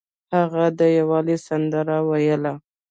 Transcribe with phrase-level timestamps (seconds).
[0.35, 2.53] هغه د یووالي سندره ویله.